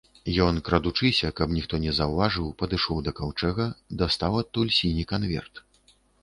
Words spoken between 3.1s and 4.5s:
каўчэга, дастаў